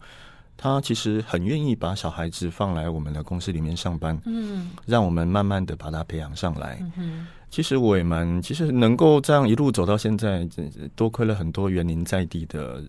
[0.59, 4.21] 他其实很愿意把小孩子放来我们的公司里面上班。
[4.27, 6.79] 嗯，让我们慢慢的把他培养上来。
[6.99, 7.27] 嗯。
[7.49, 10.47] 其实我也蛮，其实能够这样一路走到现在，
[10.95, 12.85] 多亏了很多园林在地的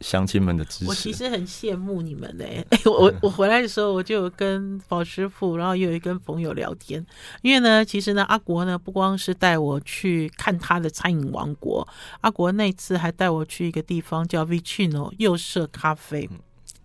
[0.00, 0.86] 乡亲们的支持。
[0.86, 2.78] 我其实很羡慕你们嘞、欸！
[2.88, 7.04] 我我回来的时候，我就有跟宝师傅，然后又有跟朋友聊天。
[7.42, 11.88] 因为呢，其实呢，阿国呢不光是带我去看他的餐饮王国，
[12.20, 16.30] 阿国那次还带我去一个地方叫 Vicino 右舍咖啡，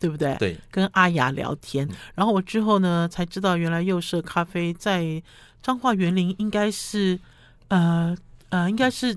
[0.02, 0.36] 对不对？
[0.38, 1.88] 对，跟阿雅聊天。
[2.14, 5.24] 然后我之后呢才知道，原来右舍咖啡在。
[5.64, 7.20] 彰化园林应该是，
[7.68, 8.18] 呃
[8.50, 9.16] 呃，应该是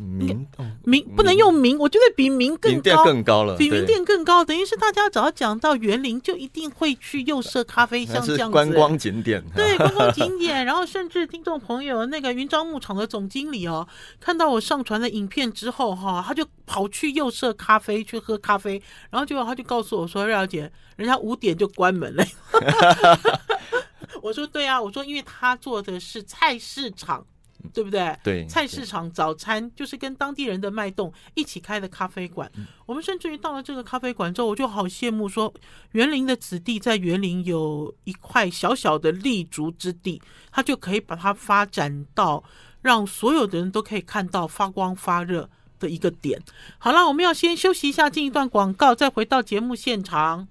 [0.00, 0.46] 名
[0.84, 4.42] 名不能用名，我觉得比名更高，更高了，比名店更高。
[4.42, 10.64] 等于是大家只要讲到园林，就一定会去右舍咖啡，像这样子观光景点，对观光景点。
[10.64, 13.86] 然后甚至听众朋友，那个云樟牧场的总经理哦，
[14.18, 22.24] 看到我上传的影片之后哈，他就跑去右舍咖啡去喝咖啡，然后结果他就告诉我说：“瑞瑶姐，人家五点就关门了。”
[24.22, 27.26] 我说：“对啊，我说因为他做的是菜市场。”
[27.72, 28.16] 对不对？
[28.22, 32.50] 对，菜市场早餐就是跟当地人的脉动一起开的咖啡馆。
[32.56, 35.52] 嗯、我们甚至于到了这个咖啡馆之后，我就好羡慕说，
[35.92, 40.20] 园林的子弟在园林有一块小小的立足之地，
[40.50, 42.42] 他就可以把它发展到
[42.82, 46.40] 让所有的人都可以看到发光发热的一个点。
[46.78, 50.48] 好了，我们要先休息一下，进一段广告，再回到节目现场。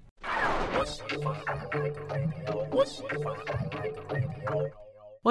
[2.70, 2.84] 我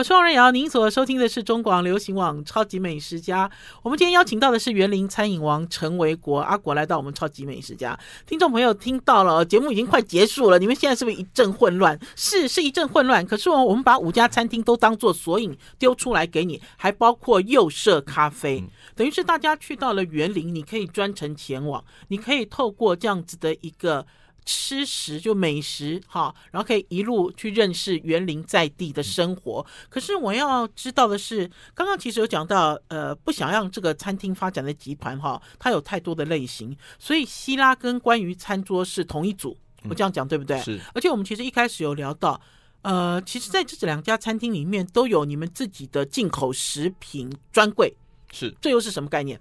[0.03, 3.49] 是王瑞瑶，您所收听的是中广流行网《超级美食家》。
[3.81, 7.99] 我们今天邀请到的是园林餐饮王陈维国阿国来到我们《超级美食家》。
[8.29, 11.99] 听众朋友听到了，节目已经快结束了，你们现在是不是一阵混乱？
[12.15, 13.25] 是，是一阵混乱。
[13.25, 18.63] 可是我我们把五家餐厅都当做索引丢出来给你，还包括右舍咖啡，
[18.95, 24.05] 等于是大家去到了园林，你可以专程前往，你可以透过这样子的一个。
[24.51, 29.63] 吃食就美食哈，然后可以一路去认识园林在地的生活。
[29.89, 39.55] 可是我要知道的是，刚刚其实有讲到，呃，不想让这个餐厅发展的集团哈，它有太多的类型，所以希拉跟关于餐桌是同一组。
[39.87, 40.59] 我这样讲对不对？
[40.61, 40.79] 是。
[40.95, 42.41] 而且我们其实一开始有聊到，
[42.81, 47.95] 呃，其实在这两家餐厅里面都有你们自己的进口食品专柜，
[48.31, 48.51] 是。
[48.59, 49.39] 这又是什么概念？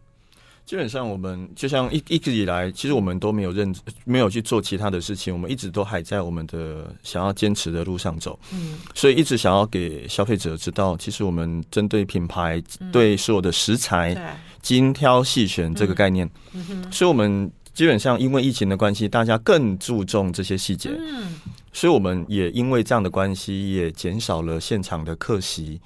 [0.68, 8.38] 基本上，我们就像一一直以来，其实我们都没有认，没有去做其他的事情，我们一直都还在我们的想要坚持的路上走。
[8.52, 14.14] 嗯，所以一直想要给消费者知道，其实我们针对品牌、对所有的食材
[14.60, 16.28] 精挑细选这个概念。
[16.52, 20.90] 嗯，所以我们基本上因为疫情的关系，大家更注重这些细节。
[20.90, 21.32] 嗯，
[21.72, 25.80] 所以我们也因为这样的关系，也减少了现场的客席。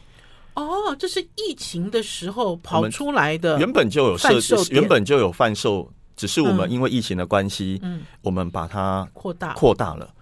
[0.55, 10.13] 哦，这是疫情的时候跑出来的，原本就有设置，原本就有贩售，只是我们因为疫情的关系，嗯，我们把它扩大扩大了。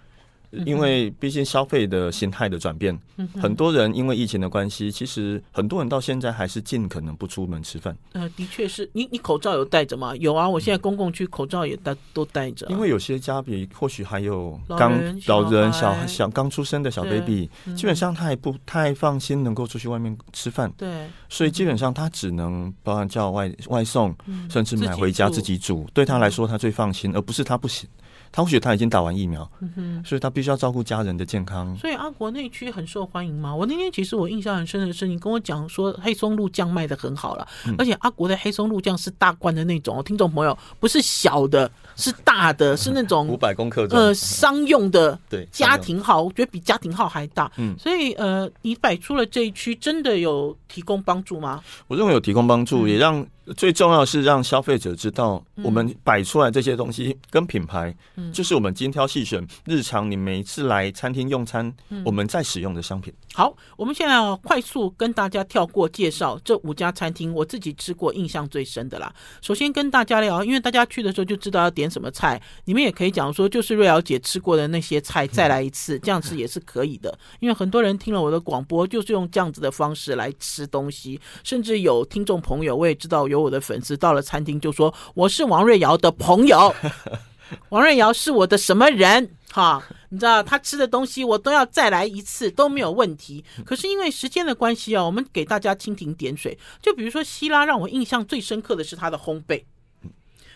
[0.51, 2.99] 因为毕竟消费的心态的转变，
[3.41, 7.97] 很多人因为疫情的关系，其实很多人到现在还是尽可能不出门吃饭。
[8.13, 10.15] 呃，的确是你，你口罩有戴着吗？
[10.17, 12.67] 有啊，我现在公共区口罩也戴都戴着。
[12.69, 20.73] 因为有些家里或许还有刚老人、小小刚出生的小 baby，基本上他也不太放心能够出去外面吃饭。
[20.77, 24.15] 对，所以基本上他只能包含叫外外送，
[24.51, 25.87] 甚至买回家自己煮。
[25.95, 27.89] 对他来说，他最放心，而不是他不行。
[28.33, 31.77] 他或许他已经打完疫苗，嗯哼，所以他必须要照顾家人的健康。
[31.77, 33.55] 所以阿国那区很受欢迎吗？
[33.55, 47.51] 我那天其实我印象很深的是，你跟我讲说黑松露酱卖的很好了，嗯，而且阿国的黑松露酱是大罐的那种，听众朋友不是小的，是大的， 是那种五百公克呃商用的，对家庭号，我觉得比家庭号还大。
[47.57, 51.63] 嗯，所以呃，你摆出了这一区，真的有提供帮助吗？
[51.89, 53.27] 我认为有提供帮助，嗯，也让。
[53.57, 57.95] 最重要的是让消费者知道，我们摆出来这些东西跟品牌，
[58.33, 61.73] 就是我们精挑细选，日常你每一次来餐厅用餐，
[62.05, 63.13] 我们在使用的商品。
[63.33, 69.13] 好，我们现在要快速跟大家跳过介绍这五家餐厅，我自己吃过印象最深的啦。
[69.41, 77.17] 首先跟大家聊，因为大家去的时候就知道要点什么菜，你们也可以讲说，就是瑞瑶姐吃过的那些菜再来一次，这样子也是可以的。
[77.41, 83.40] 因为很多人听了我的广播，就是用这样子的方式来吃东西，甚至有听众朋友，我也知道有。
[83.41, 86.75] 我的粉丝到了餐厅就说：“我是王瑞瑶的朋友，
[87.71, 89.31] 王瑞瑶是我的什么人？
[89.53, 93.45] 哈，你知道他吃的东西我都要再来一次都没有问题。
[93.65, 96.57] 可是因为时间的关系啊，我们给大家蜻蜓点水。
[96.81, 99.65] 就比如说希拉，让我印象最深刻的是他的烘焙。”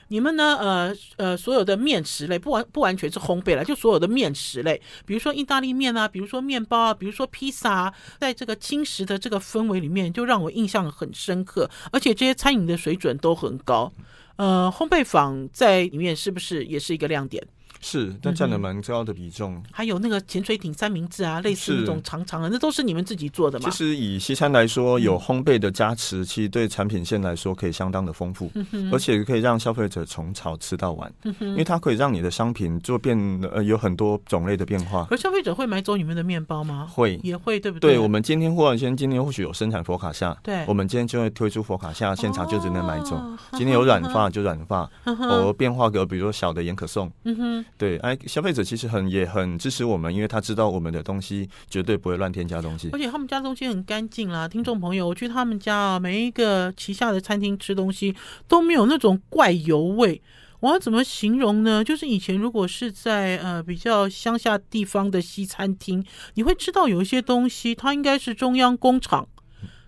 [0.09, 0.57] 你们呢？
[0.57, 13.93] 呃呃，所有的面食类不完不完全是烘焙了，就所有的面食类，比如说意大利面啊，比如说面包啊，比如说披萨啊，在这个轻食的这个氛围里面，就让我印象很深刻，而且这些餐饮的水准都很高。
[14.37, 17.47] 呃，烘焙坊在里面是不是也是一个亮点？
[17.85, 19.63] 是，但占了蛮高的比重。
[19.71, 23.69] 还有那个潜水艇三明治啊，类似那种长长的，那都是你们自己做的吗？
[23.69, 28.51] 其实以西餐来说，有烘焙的加持，其实对产品线来说可以相当的丰富，
[28.91, 33.19] 而且可以让消费者从早吃到晚，因为它可以让你的商品做变
[33.53, 35.07] 呃有很多种类的变化。
[35.11, 36.89] 而消费者会买走你们的面包吗？
[36.91, 37.93] 会，也会，对不对？
[37.93, 43.21] 对，我们今天或者先今天或许有生产佛卡夏，对，我们今天就会推出佛卡夏，现场就只能买走。
[43.53, 54.47] 今天有软发就软发，偶尔变化个比如说小的盐可颂，嗯哼，对，哎，消费者其实很也很支持我们，因为他知道我们的东西绝对不会乱添加东西，而且他们家东西很干净啦。
[54.47, 58.15] 听众朋友，我去他们家啊，每一个旗下的餐厅吃东西
[58.47, 60.23] 都没有那种怪油味。
[60.61, 61.85] 我要怎么形容呢？
[61.85, 66.03] 就是以前如果是在呃比较乡下地方的西餐厅，
[66.35, 69.29] 你会知道有一些东西它应该是中央工厂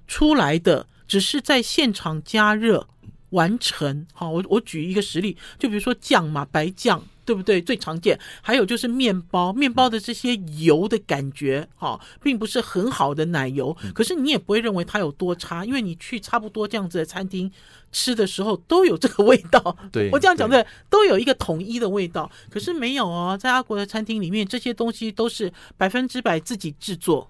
[0.07, 2.89] 出来的，只是在现场加热
[3.31, 4.07] 完成。
[4.13, 7.03] 好，我我举一个实例，就比如说酱嘛，白酱。
[7.27, 7.61] 对不对？
[7.61, 17.51] 最常见，还有就是面包，面包的这些油的感觉，哈，并不是很好的奶油，可是你也不会认为它有多差，因为你去差不多这样子的餐厅
[17.91, 19.77] 吃的时候，都有这个 味道。
[19.91, 22.31] 对，我这样讲对，都有一个统一的味道。
[22.49, 27.29] 可是没有哦，在阿国的餐厅里面，这些东西都是百分之百自己制作。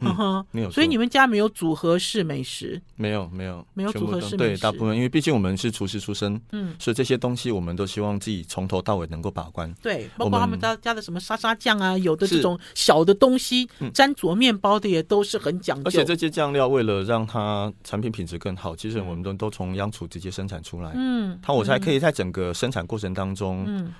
[0.00, 4.36] 嗯哼，没有，所以你们家没有组合式美食，没有，没有，没有组合式美食。
[4.36, 9.72] 对，大部分因为毕竟我们是厨师出身，嗯，所以这些东西我们都希望自己从头到尾能够把关。
[9.82, 15.84] 对，包括他们家加的什么沙沙酱啊，有的这种小的东西沾着面包的也都是很讲究。
[15.86, 20.92] 而且这些酱料为了让它产品品质更好，其实我们都都从央厨直接生产出来。
[20.94, 23.94] 嗯，它我才可以在整个生产过程当中，嗯，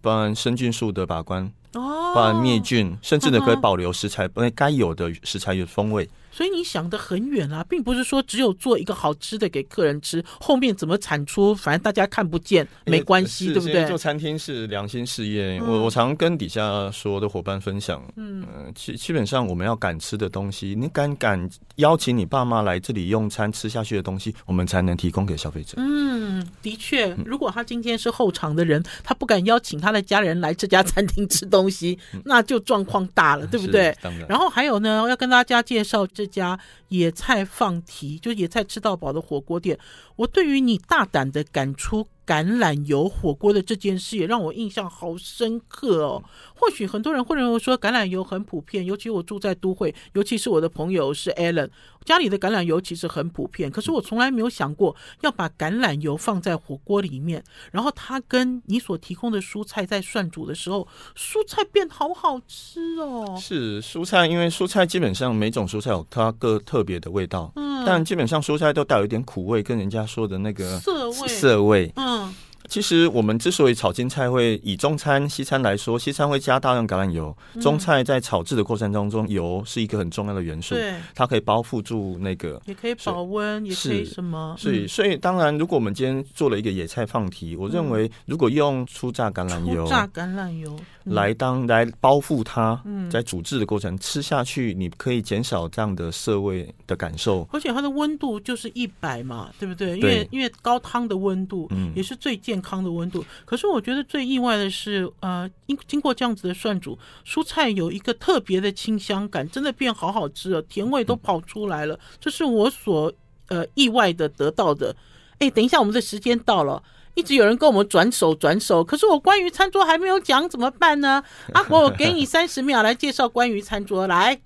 [0.00, 1.52] 包含生菌素的把关。
[1.74, 6.08] 哦，把灭菌，甚至呢可以保留食材不该有的食材的风味。
[6.30, 13.84] 所以你想得很远啊，并不是说只有做一个好吃的给客人吃，后面怎么产出，反正大家看不见，没关系，欸、对不对？
[13.86, 25.74] 做餐厅是良心事业，嗯、我我常跟底下说的伙伴分享，嗯，基、呃、基本上我们要敢吃的东西，你敢敢邀请你爸妈来这里用餐吃下去的东西，我们才能提供给消费者。
[25.78, 33.96] 嗯，的确，如果他今天是后场的人，他不敢邀请他的家人来这家餐厅吃东西，嗯、那就状况大了，对不对？
[34.00, 34.28] 当然。
[34.28, 36.06] 然后还有呢，要跟大家介绍。
[36.20, 39.78] 这家野菜放题，就野菜吃到饱的火锅店，
[40.16, 46.22] 我对于你大胆的敢出橄榄油火锅的这件事，也让我印象好深刻哦。
[46.54, 51.68] 或许很多人会认为说橄榄油很普遍，尤其我住在都会，尤其是我的朋友是 Alan，
[52.04, 53.68] 家里的橄榄油其实很普遍。
[53.68, 63.36] 可是我从来没有想过要把橄榄油放在火锅里面，然后它跟你所提供的蔬菜在涮煮的时候，蔬菜变好好吃哦。
[63.40, 72.19] 是蔬菜，因为蔬菜基本上每种蔬菜有它各特别的味道，嗯，但基本上蔬菜都带有一点苦味，跟人家说的那个涩味，涩味，嗯。
[72.20, 72.49] Uh-huh.
[72.70, 90.78] 其实我们之所以炒青菜会以中餐、西餐来说，西餐会加大量橄榄油，中菜在炒制的过程当中，油是一个很重要的元素，对，它可以包覆住那个，也可以保温，也可以什么，所以所以当然，如果我们今天做了一个野菜放题，我认为如果用初榨橄榄油，初榨橄榄油。
[91.04, 97.48] 来当来包覆它，在煮制的过程、嗯、吃下去，你可以减少这样的涩味的感受。
[97.52, 99.96] 而且它的温度就是一百嘛，对不对？
[99.96, 103.24] 因为因为高汤的温度，也是最健康的温度。
[103.44, 111.98] 可是我觉得最意外的是，呃，经经过这样子的涮煮，蔬菜有一个特别的清香感，真的变好好吃了，甜味都跑出来了。
[112.20, 113.12] 这是我所
[113.48, 114.94] 呃意外的得到的。
[115.38, 116.82] 哎，等一下，我们的时间到了。
[117.14, 121.22] 一直有人跟我们转手转手，可是我关于餐桌还没有讲，怎么办呢？
[121.52, 124.06] 阿国，我给你三十秒来介绍关于餐桌。
[124.06, 124.40] 来，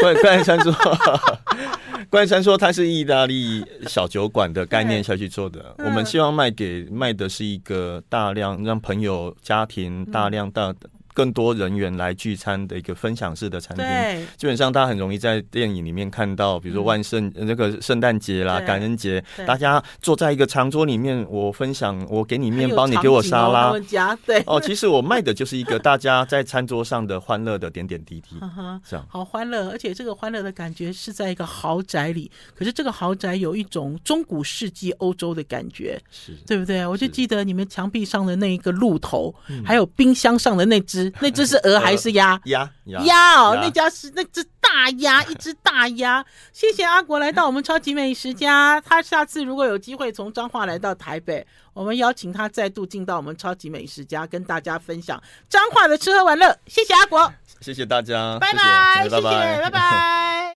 [0.00, 0.72] 关关于餐桌，
[2.10, 5.74] 关于餐桌，它是意大利小酒馆的概念下去做的。
[5.78, 10.90] 我们希望卖给卖的是一个大量让朋友家庭大量大的。
[11.16, 23.72] 更多人员来聚餐的一个分享式的餐厅，基本上大家很容易在电影里面看到，比如说万圣那个圣诞节啦、感恩节，大家坐在一个长桌里面，我分享，我给你面包，你给我沙拉，
[24.26, 28.36] 对，哦，其实我卖的就是一个大家在餐桌上的欢乐的点点滴滴，
[28.86, 29.06] 这样。
[29.08, 36.32] 好欢乐，而且这个欢乐的感觉是在一个豪宅里，可是这个豪宅有一种中古世纪欧洲的感觉，是。
[36.46, 36.86] 对不对？
[36.86, 41.05] 我就记得你们墙壁上的那一个鹿头，还有冰箱上的那只。
[41.20, 42.38] 那只是鹅还是鸭？
[42.46, 46.24] 鸭鸭哦，那家是那只大鸭， 一只大鸭。
[46.52, 56.56] 谢谢阿国来到我们超级美食家，他下次如果有机会从彰化来到台北，我们邀请他再度进到我们超级美食家，跟大家分享彰化的吃喝玩乐。
[56.66, 60.54] 谢谢阿国，谢谢大家，拜拜，谢谢，拜拜。